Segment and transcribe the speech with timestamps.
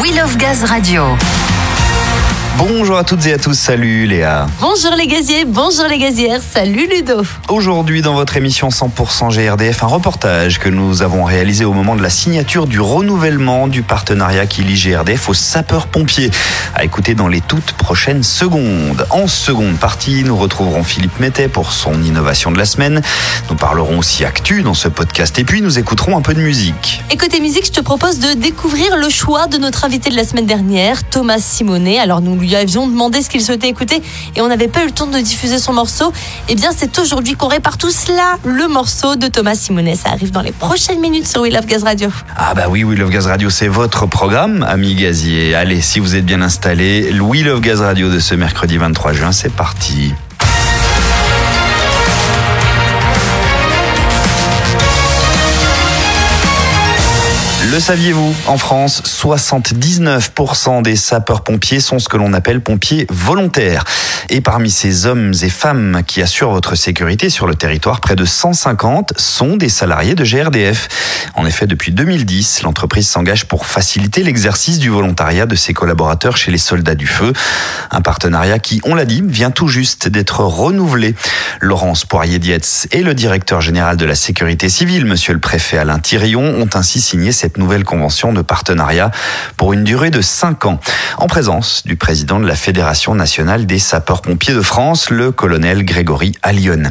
[0.00, 1.18] We Love Gaz Radio.
[2.58, 4.46] Bonjour à toutes et à tous, salut Léa.
[4.60, 7.22] Bonjour les gaziers, bonjour les gazières, salut Ludo.
[7.48, 12.02] Aujourd'hui dans votre émission 100% GRDF, un reportage que nous avons réalisé au moment de
[12.02, 16.30] la signature du renouvellement du partenariat qui lie GRDF aux sapeurs-pompiers.
[16.74, 19.06] À écouter dans les toutes prochaines secondes.
[19.10, 23.00] En seconde partie, nous retrouverons Philippe Mettet pour son innovation de la semaine.
[23.48, 27.02] Nous parlerons aussi actu dans ce podcast et puis nous écouterons un peu de musique.
[27.10, 30.24] Et côté musique, je te propose de découvrir le choix de notre invité de la
[30.24, 31.98] semaine dernière, Thomas Simonet.
[31.98, 34.02] Alors nous lui avions demandé ce qu'il souhaitait écouter
[34.36, 36.12] et on n'avait pas eu le temps de diffuser son morceau.
[36.48, 39.94] Eh bien, c'est aujourd'hui qu'on répare tout cela, le morceau de Thomas Simonet.
[39.94, 42.10] Ça arrive dans les prochaines minutes sur We Love Gaz Radio.
[42.36, 45.54] Ah bah oui, We Love Gaz Radio, c'est votre programme, amis gaziers.
[45.54, 49.12] Allez, si vous êtes bien installés, le We Love Gaz Radio de ce mercredi 23
[49.12, 50.12] juin, c'est parti.
[57.72, 58.34] Le saviez-vous?
[58.48, 63.84] En France, 79% des sapeurs-pompiers sont ce que l'on appelle pompiers volontaires.
[64.28, 68.26] Et parmi ces hommes et femmes qui assurent votre sécurité sur le territoire, près de
[68.26, 70.88] 150 sont des salariés de GRDF.
[71.34, 76.50] En effet, depuis 2010, l'entreprise s'engage pour faciliter l'exercice du volontariat de ses collaborateurs chez
[76.50, 77.32] les soldats du feu.
[77.90, 81.14] Un partenariat qui, on l'a dit, vient tout juste d'être renouvelé.
[81.60, 86.42] Laurence Poirier-Dietz et le directeur général de la sécurité civile, monsieur le préfet Alain Thirion,
[86.42, 89.10] ont ainsi signé cette nouvelle convention de partenariat
[89.56, 90.80] pour une durée de 5 ans,
[91.18, 96.32] en présence du président de la Fédération nationale des sapeurs-pompiers de France, le colonel Grégory
[96.42, 96.82] Allion.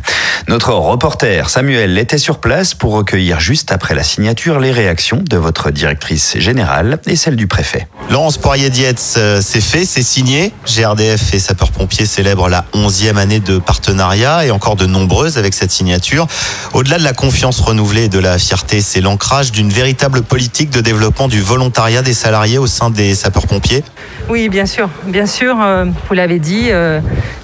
[0.48, 5.38] Notre reporter Samuel était sur place pour recueillir juste après la signature les réactions de
[5.38, 7.88] votre directrice générale et celle du préfet.
[8.10, 10.54] Laurence Poirier-Dietz, euh, c'est fait, c'est signé.
[10.66, 15.72] GRDF et sapeurs-pompiers célèbrent la 11e année de partenariat et encore de nombreuses avec cette
[15.72, 16.28] signature.
[16.74, 20.82] Au-delà de la confiance renouvelée et de la fierté, c'est l'ancrage d'une véritable politique de
[20.82, 23.84] développement du volontariat des salariés au sein des sapeurs-pompiers?
[24.30, 24.90] Oui, bien sûr.
[25.06, 27.00] Bien sûr, euh, vous l'avez dit, euh,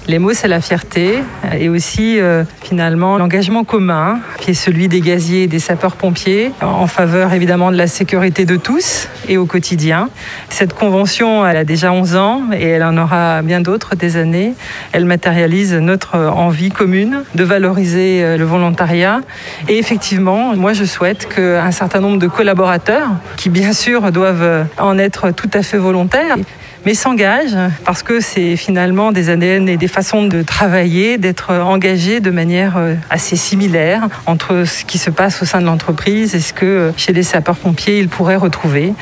[0.08, 1.22] les mots, c'est la fierté
[1.58, 6.86] et aussi euh, finalement l'engagement commun qui est celui des gaziers et des sapeurs-pompiers en
[6.86, 10.08] faveur évidemment de la sécurité de tous et au quotidien.
[10.48, 14.54] Cette convention, elle a déjà 11 ans et elle en aura bien d'autres des années.
[14.92, 19.20] Elle matérialise notre envie commune de valoriser le volontariat.
[19.68, 24.98] Et effectivement, moi je souhaite qu'un certain nombre de collaborateurs, qui bien sûr doivent en
[24.98, 26.36] être tout à fait volontaires,
[26.84, 32.20] mais s'engagent parce que c'est finalement des ADN et des façons de travailler, d'être engagés
[32.20, 32.78] de manière
[33.10, 37.12] assez similaire entre ce qui se passe au sein de l'entreprise et ce que chez
[37.12, 38.94] les sapeurs-pompiers ils pourraient retrouver.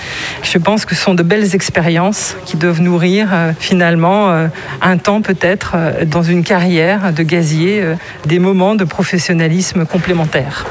[0.43, 3.29] Je pense que ce sont de belles expériences qui doivent nourrir
[3.59, 4.49] finalement
[4.81, 5.77] un temps peut-être
[6.07, 7.83] dans une carrière de gazier
[8.27, 10.67] des moments de professionnalisme complémentaires.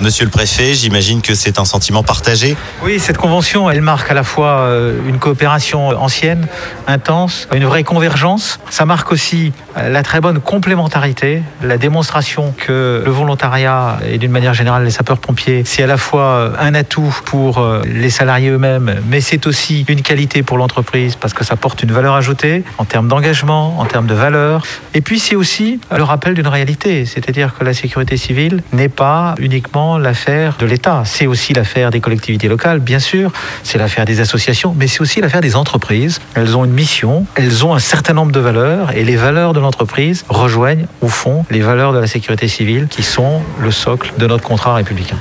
[0.00, 2.56] Monsieur le préfet, j'imagine que c'est un sentiment partagé.
[2.84, 4.68] Oui, cette convention, elle marque à la fois
[5.06, 6.46] une coopération ancienne,
[6.86, 8.60] intense, une vraie convergence.
[8.70, 14.54] Ça marque aussi la très bonne complémentarité, la démonstration que le volontariat et d'une manière
[14.54, 19.46] générale les sapeurs-pompiers, c'est à la fois un atout pour les salariés eux-mêmes, mais c'est
[19.46, 23.78] aussi une qualité pour l'entreprise parce que ça porte une valeur ajoutée en termes d'engagement,
[23.80, 24.62] en termes de valeur.
[24.94, 29.34] Et puis c'est aussi le rappel d'une réalité, c'est-à-dire que la sécurité civile n'est pas
[29.38, 31.02] uniquement l'affaire de l'État.
[31.06, 33.32] C'est aussi l'affaire des collectivités locales, bien sûr.
[33.62, 36.20] C'est l'affaire des associations, mais c'est aussi l'affaire des entreprises.
[36.34, 39.60] Elles ont une mission, elles ont un certain nombre de valeurs, et les valeurs de
[39.60, 44.26] l'entreprise rejoignent, au fond, les valeurs de la sécurité civile, qui sont le socle de
[44.26, 45.16] notre contrat républicain.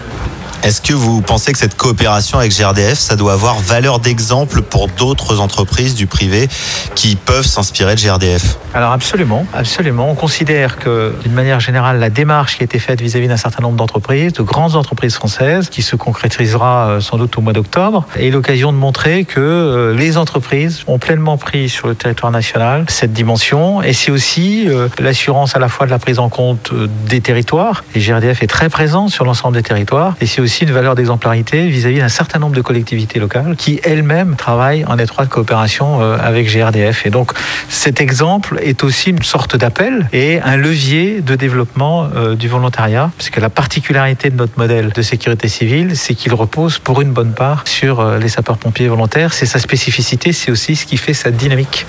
[0.63, 4.87] Est-ce que vous pensez que cette coopération avec GRDF, ça doit avoir valeur d'exemple pour
[4.87, 6.49] d'autres entreprises du privé
[6.95, 10.09] qui peuvent s'inspirer de GRDF Alors absolument, absolument.
[10.09, 13.61] On considère que, d'une manière générale, la démarche qui a été faite vis-à-vis d'un certain
[13.61, 18.29] nombre d'entreprises, de grandes entreprises françaises, qui se concrétisera sans doute au mois d'octobre, est
[18.29, 23.81] l'occasion de montrer que les entreprises ont pleinement pris sur le territoire national cette dimension.
[23.83, 24.67] Et c'est aussi
[24.99, 26.71] l'assurance à la fois de la prise en compte
[27.07, 27.83] des territoires.
[27.95, 30.15] Et est très présent sur l'ensemble des territoires.
[30.21, 34.35] Et c'est aussi une valeur d'exemplarité vis-à-vis d'un certain nombre de collectivités locales qui elles-mêmes
[34.35, 37.05] travaillent en étroite coopération avec GRDF.
[37.05, 37.31] Et donc
[37.69, 43.37] cet exemple est aussi une sorte d'appel et un levier de développement du volontariat, puisque
[43.37, 47.63] la particularité de notre modèle de sécurité civile, c'est qu'il repose pour une bonne part
[47.65, 49.33] sur les sapeurs-pompiers volontaires.
[49.33, 51.85] C'est sa spécificité, c'est aussi ce qui fait sa dynamique.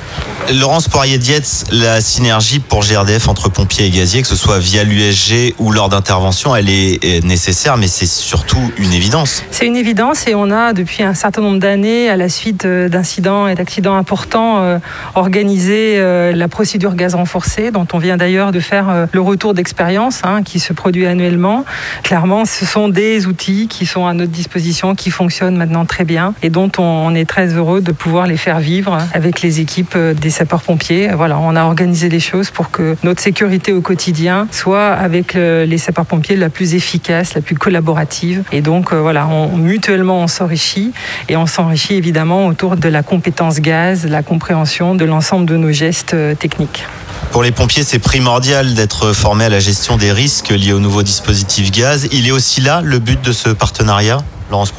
[0.55, 5.55] Laurence Poirier-Dietz, la synergie pour GRDF entre pompiers et gaziers, que ce soit via l'USG
[5.59, 8.48] ou lors d'intervention, elle est nécessaire, mais c'est surtout
[8.79, 9.45] une évidence.
[9.51, 12.89] C'est une évidence et on a depuis un certain nombre d'années, à la suite euh,
[12.89, 14.79] d'incidents et d'accidents importants, euh,
[15.15, 20.23] organisé euh, la procédure gaz renforcé, dont on vient d'ailleurs de faire le retour d'expérience,
[20.25, 21.65] hein, qui se produit annuellement.
[22.03, 26.35] Clairement, ce sont des outils qui sont à notre disposition, qui fonctionnent maintenant très bien
[26.43, 30.31] et dont on est très heureux de pouvoir les faire vivre avec les équipes des
[30.31, 31.11] sapeurs-pompiers.
[31.15, 35.79] Voilà, on a organisé les choses pour que notre sécurité au quotidien soit avec les
[35.79, 38.38] sapeurs-pompiers la plus efficace, la plus collaborative.
[38.53, 40.93] Et donc, voilà, on, mutuellement, on s'enrichit
[41.29, 45.73] et on s'enrichit évidemment autour de la compétence gaz, la compréhension de l'ensemble de nos
[45.73, 46.85] gestes euh, techniques.
[47.33, 51.03] Pour les pompiers, c'est primordial d'être formés à la gestion des risques liés au nouveau
[51.03, 52.09] dispositif gaz.
[52.13, 54.19] Il est aussi là le but de ce partenariat?
[54.51, 54.73] Laurence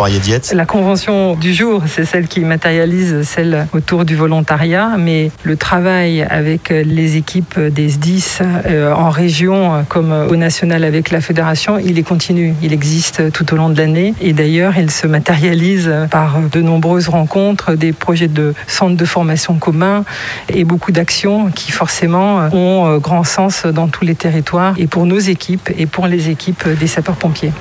[0.52, 6.24] La convention du jour, c'est celle qui matérialise celle autour du volontariat, mais le travail
[6.24, 12.00] avec les équipes des SDIS euh, en région comme au national avec la fédération, il
[12.00, 14.16] est continu, il existe tout au long de l'année.
[14.22, 19.56] Et d'ailleurs il se matérialise par de nombreuses rencontres, des projets de centres de formation
[19.60, 20.04] communs
[20.52, 25.20] et beaucoup d'actions qui forcément ont grand sens dans tous les territoires et pour nos
[25.20, 27.52] équipes et pour les équipes des sapeurs-pompiers.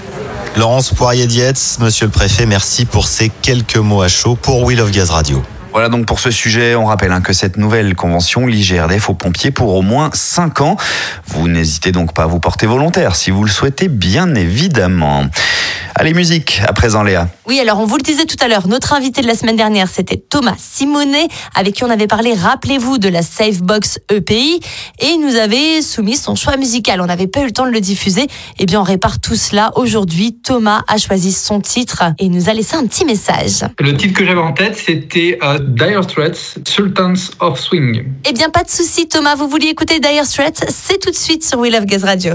[0.57, 4.91] Laurence Poirier-Dietz, monsieur le préfet, merci pour ces quelques mots à chaud pour Will of
[4.91, 5.43] Gaz Radio.
[5.73, 9.15] Voilà donc pour ce sujet, on rappelle hein, que cette nouvelle convention lie GRDF aux
[9.15, 10.77] pompiers pour au moins 5 ans.
[11.27, 15.25] Vous n'hésitez donc pas à vous porter volontaire si vous le souhaitez, bien évidemment.
[15.95, 17.29] Allez, musique, à présent Léa.
[17.49, 19.89] Oui, alors on vous le disait tout à l'heure, notre invité de la semaine dernière,
[19.89, 24.61] c'était Thomas Simonet, avec qui on avait parlé, rappelez-vous, de la Safebox EPI,
[25.00, 27.00] et il nous avait soumis son choix musical.
[27.00, 28.27] On n'avait pas eu le temps de le diffuser.
[28.59, 30.35] Eh bien, on répare tout cela aujourd'hui.
[30.35, 33.65] Thomas a choisi son titre et nous a laissé un petit message.
[33.81, 38.05] Le titre que j'avais en tête, c'était euh, Dire Straits, Sultans of Swing.
[38.29, 41.43] Eh bien, pas de souci, Thomas, vous vouliez écouter Dire Straits, c'est tout de suite
[41.43, 42.35] sur We Love Gaz Radio.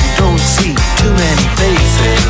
[1.01, 2.21] too many faces.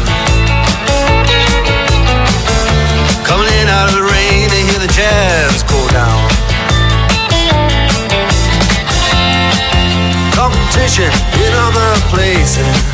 [3.27, 6.21] Coming in out of the rain to hear the jazz go down.
[10.33, 11.11] Competition
[11.43, 12.91] in other places.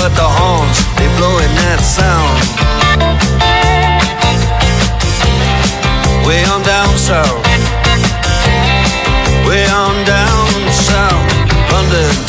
[0.00, 3.49] but the horns, they blowing that sound.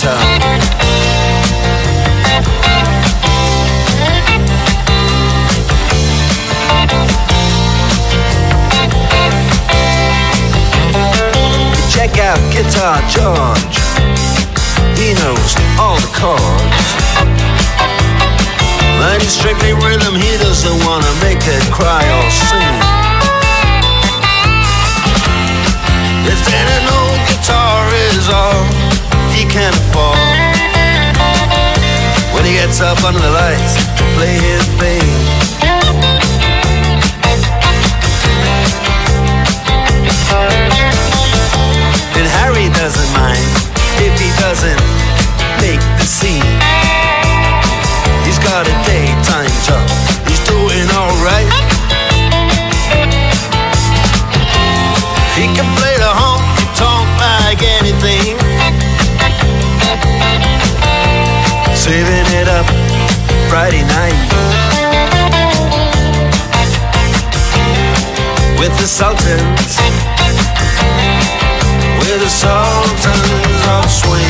[0.02, 0.18] Town.
[11.92, 13.78] Check out Guitar George,
[14.98, 16.42] he knows all the chords.
[18.98, 22.78] But he's strictly rhythm, he doesn't wanna make it cry or sing.
[26.26, 28.71] If then an old guitar is all
[29.52, 30.16] can afford
[32.34, 35.41] When he gets up under the lights to play his thing
[68.62, 69.74] with the Sultans,
[71.98, 74.22] with the Sultans of Swing.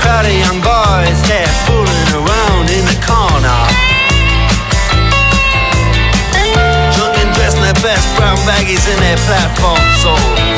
[0.00, 1.20] Crowd of young boys
[1.66, 3.60] fooling around in the corner.
[7.34, 10.49] Dressed in their best brown baggies their platform soles.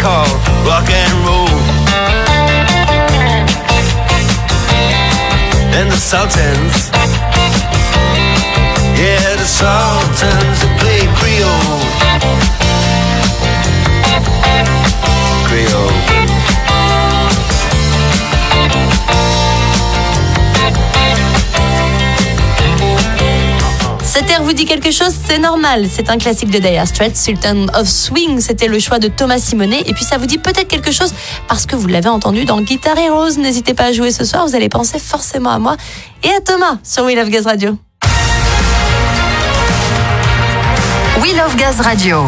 [0.00, 0.26] Call
[0.64, 1.48] rock and roll.
[5.78, 6.90] And the Sultans,
[8.96, 10.79] yeah, the Sultans
[24.10, 25.86] 7 air vous dit quelque chose, c'est normal.
[25.88, 28.40] C'est un classique de Dire Straits, Sultan of Swing.
[28.40, 29.82] C'était le choix de Thomas Simonet.
[29.86, 31.14] Et puis ça vous dit peut-être quelque chose
[31.46, 33.38] parce que vous l'avez entendu dans Guitar Heroes.
[33.38, 34.44] N'hésitez pas à jouer ce soir.
[34.48, 35.76] Vous allez penser forcément à moi
[36.24, 37.78] et à Thomas sur We Love Gaz Radio.
[41.22, 42.26] We Love Gaz Radio.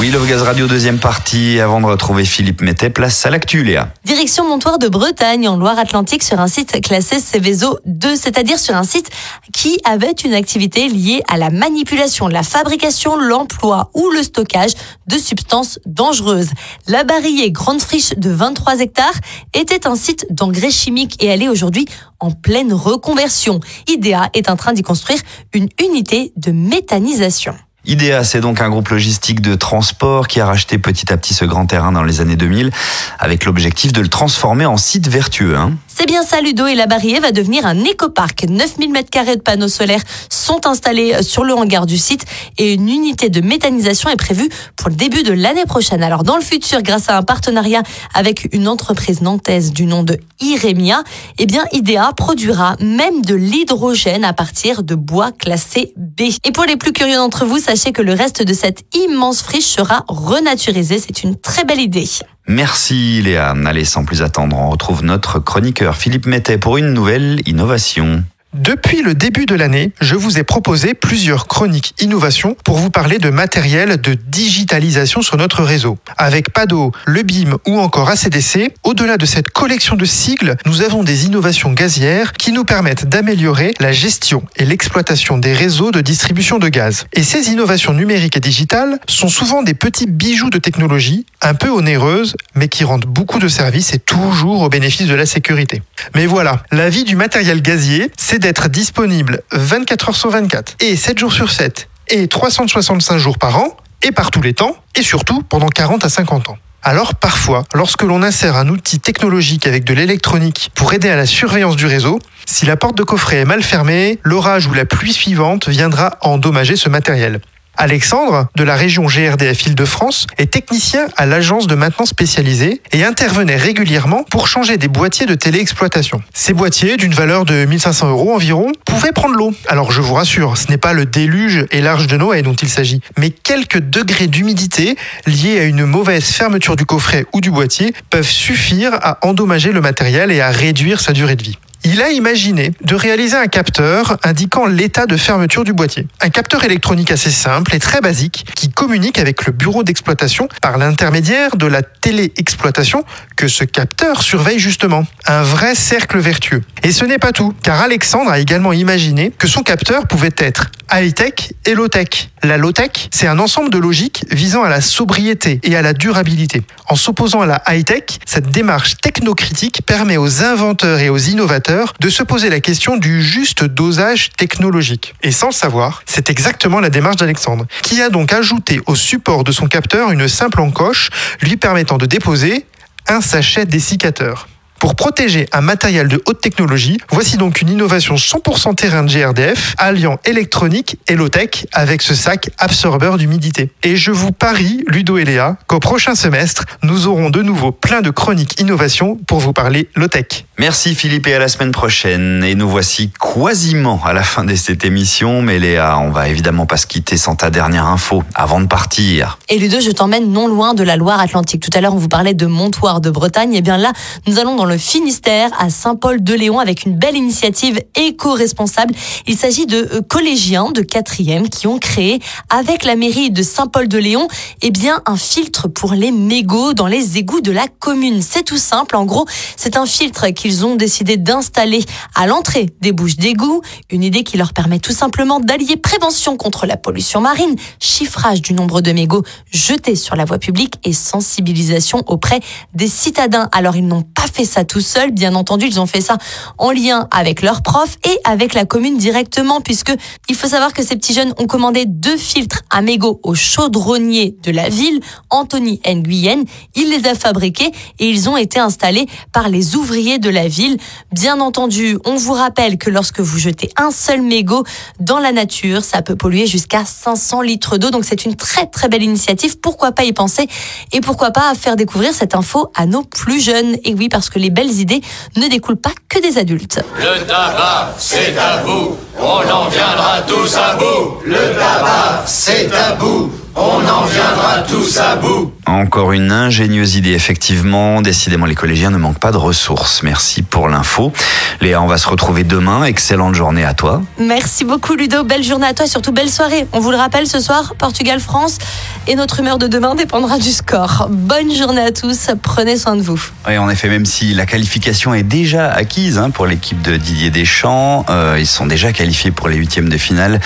[0.00, 1.60] Oui, Love Gaz Radio, deuxième partie.
[1.60, 3.92] Avant de retrouver Philippe Mettet, place à l'actu, Léa.
[4.02, 8.82] Direction Montoire de Bretagne, en Loire-Atlantique, sur un site classé Céveso 2, c'est-à-dire sur un
[8.82, 9.10] site
[9.52, 14.70] qui avait une activité liée à la manipulation, la fabrication, l'emploi ou le stockage
[15.06, 16.48] de substances dangereuses.
[16.86, 19.20] La Barillée, grande friche de 23 hectares,
[19.52, 21.84] était un site d'engrais chimiques et elle est aujourd'hui
[22.20, 23.60] en pleine reconversion.
[23.86, 25.20] IDEA est en train d'y construire
[25.52, 27.54] une unité de méthanisation.
[27.86, 31.44] IDEA, c'est donc un groupe logistique de transport qui a racheté petit à petit ce
[31.46, 32.70] grand terrain dans les années 2000
[33.18, 35.56] avec l'objectif de le transformer en site vertueux.
[35.56, 35.72] Hein.
[36.00, 38.46] C'est bien ça, Ludo, et la Barrière va devenir un écoparc.
[38.48, 42.24] 9000 m2 de panneaux solaires sont installés sur le hangar du site
[42.56, 46.02] et une unité de méthanisation est prévue pour le début de l'année prochaine.
[46.02, 47.82] Alors, dans le futur, grâce à un partenariat
[48.14, 51.04] avec une entreprise nantaise du nom de Iremia,
[51.36, 56.22] eh bien, IDEA produira même de l'hydrogène à partir de bois classé B.
[56.46, 59.66] Et pour les plus curieux d'entre vous, sachez que le reste de cette immense friche
[59.66, 60.98] sera renaturisé.
[60.98, 62.08] C'est une très belle idée.
[62.48, 63.54] Merci Léa.
[63.66, 68.24] Allez, sans plus attendre, on retrouve notre chroniqueur Philippe Mettet pour une nouvelle innovation.
[68.52, 73.18] Depuis le début de l'année, je vous ai proposé plusieurs chroniques innovations pour vous parler
[73.18, 75.98] de matériel de digitalisation sur notre réseau.
[76.16, 81.04] Avec PADO, le BIM ou encore ACDC, au-delà de cette collection de sigles, nous avons
[81.04, 86.58] des innovations gazières qui nous permettent d'améliorer la gestion et l'exploitation des réseaux de distribution
[86.58, 87.06] de gaz.
[87.12, 91.68] Et ces innovations numériques et digitales sont souvent des petits bijoux de technologie, un peu
[91.68, 95.82] onéreuses, mais qui rendent beaucoup de services et toujours au bénéfice de la sécurité.
[96.16, 100.96] Mais voilà, la vie du matériel gazier, c'est d'être disponible 24 heures sur 24 et
[100.96, 105.02] 7 jours sur 7 et 365 jours par an et par tous les temps et
[105.02, 106.58] surtout pendant 40 à 50 ans.
[106.82, 111.26] Alors parfois, lorsque l'on insère un outil technologique avec de l'électronique pour aider à la
[111.26, 115.12] surveillance du réseau, si la porte de coffret est mal fermée, l'orage ou la pluie
[115.12, 117.40] suivante viendra endommager ce matériel.
[117.80, 123.56] Alexandre, de la région GRDF Île-de-France, est technicien à l'agence de maintenance spécialisée et intervenait
[123.56, 126.20] régulièrement pour changer des boîtiers de téléexploitation.
[126.34, 129.54] Ces boîtiers, d'une valeur de 1500 euros environ, pouvaient prendre l'eau.
[129.66, 132.68] Alors je vous rassure, ce n'est pas le déluge et l'arche de Noé dont il
[132.68, 134.96] s'agit, mais quelques degrés d'humidité
[135.26, 139.80] liés à une mauvaise fermeture du coffret ou du boîtier peuvent suffire à endommager le
[139.80, 144.18] matériel et à réduire sa durée de vie il a imaginé de réaliser un capteur
[144.22, 146.06] indiquant l'état de fermeture du boîtier.
[146.20, 150.78] Un capteur électronique assez simple et très basique qui communique avec le bureau d'exploitation par
[150.78, 153.04] l'intermédiaire de la téléexploitation
[153.36, 155.06] que ce capteur surveille justement.
[155.26, 156.62] Un vrai cercle vertueux.
[156.82, 160.70] Et ce n'est pas tout, car Alexandre a également imaginé que son capteur pouvait être
[160.92, 162.30] high-tech et low-tech.
[162.42, 166.62] La low-tech, c'est un ensemble de logiques visant à la sobriété et à la durabilité.
[166.88, 172.08] En s'opposant à la high-tech, cette démarche technocritique permet aux inventeurs et aux innovateurs de
[172.08, 175.14] se poser la question du juste dosage technologique.
[175.22, 179.44] Et sans le savoir, c'est exactement la démarche d'Alexandre, qui a donc ajouté au support
[179.44, 181.10] de son capteur une simple encoche
[181.42, 182.64] lui permettant de déposer
[183.06, 184.48] un sachet dessiccateur.
[184.80, 189.74] Pour protéger un matériel de haute technologie, voici donc une innovation 100% terrain de GRDF,
[189.76, 193.70] alliant électronique et low-tech avec ce sac absorbeur d'humidité.
[193.82, 198.00] Et je vous parie, Ludo et Léa, qu'au prochain semestre, nous aurons de nouveau plein
[198.00, 200.46] de chroniques innovation pour vous parler low-tech.
[200.58, 202.42] Merci Philippe et à la semaine prochaine.
[202.42, 205.42] Et nous voici quasiment à la fin de cette émission.
[205.42, 209.38] Mais Léa, on va évidemment pas se quitter sans ta dernière info avant de partir.
[209.50, 211.62] Et Ludo, je t'emmène non loin de la Loire-Atlantique.
[211.62, 213.54] Tout à l'heure, on vous parlait de Montoire de Bretagne.
[213.54, 213.92] Et bien là,
[214.26, 218.94] nous allons dans le Finistère, à Saint-Paul-de-Léon, avec une belle initiative éco-responsable.
[219.26, 224.28] Il s'agit de euh, collégiens de quatrième qui ont créé, avec la mairie de Saint-Paul-de-Léon,
[224.62, 228.22] eh bien, un filtre pour les mégots dans les égouts de la commune.
[228.22, 228.96] C'est tout simple.
[228.96, 231.84] En gros, c'est un filtre qu'ils ont décidé d'installer
[232.14, 233.62] à l'entrée des bouches d'égout.
[233.90, 238.54] Une idée qui leur permet tout simplement d'allier prévention contre la pollution marine, chiffrage du
[238.54, 242.40] nombre de mégots jetés sur la voie publique et sensibilisation auprès
[242.72, 243.48] des citadins.
[243.52, 245.10] Alors, ils n'ont pas fait ça tout seuls.
[245.10, 246.18] Bien entendu, ils ont fait ça
[246.58, 249.92] en lien avec leurs profs et avec la commune directement, puisque
[250.28, 254.36] il faut savoir que ces petits jeunes ont commandé deux filtres à mégots au chaudronnier
[254.42, 255.00] de la ville,
[255.30, 256.44] Anthony Nguyen.
[256.74, 260.78] Il les a fabriqués et ils ont été installés par les ouvriers de la ville.
[261.12, 264.64] Bien entendu, on vous rappelle que lorsque vous jetez un seul mégot
[264.98, 267.90] dans la nature, ça peut polluer jusqu'à 500 litres d'eau.
[267.90, 269.58] Donc c'est une très très belle initiative.
[269.60, 270.48] Pourquoi pas y penser
[270.92, 273.76] et pourquoi pas faire découvrir cette info à nos plus jeunes?
[273.84, 275.00] Et oui, parce que les belles idées
[275.36, 276.82] ne découlent pas que des adultes.
[276.98, 281.18] Le tabac, c'est tabou, on en viendra tous à bout.
[281.24, 285.52] Le tabac, c'est tabou, on en viendra tous à bout.
[285.66, 288.02] Encore une ingénieuse idée, effectivement.
[288.02, 290.02] Décidément, les collégiens ne manquent pas de ressources.
[290.02, 291.12] Merci pour l'info.
[291.60, 292.84] Léa, on va se retrouver demain.
[292.84, 294.02] Excellente journée à toi.
[294.18, 296.66] Merci beaucoup Ludo, belle journée à toi et surtout belle soirée.
[296.72, 298.58] On vous le rappelle ce soir, Portugal-France
[299.06, 301.08] et notre humeur de demain dépendra du score.
[301.10, 303.20] Bonne journée à tous, prenez soin de vous.
[303.46, 307.30] Oui, en effet, même si la qualification est déjà acquise hein, pour l'équipe de Didier
[307.30, 310.40] Deschamps, euh, ils sont déjà qualifiés pour les huitièmes de finale.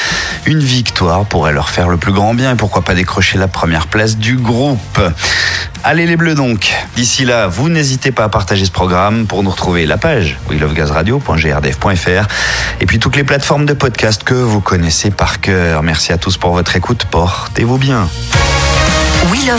[0.46, 3.86] Une victoire pourrait leur faire le plus grand bien et pourquoi pas décrocher la première
[3.86, 5.00] place du groupe.
[5.82, 6.72] Allez les bleus donc.
[6.96, 12.26] D'ici là, vous n'hésitez pas à partager ce programme pour nous retrouver la page WeLoveGazRadio.grdf.fr
[12.80, 15.82] et puis toutes les plateformes de podcast que vous connaissez par cœur.
[15.82, 17.04] Merci à tous pour votre écoute.
[17.10, 18.08] Portez-vous bien.
[19.30, 19.50] We.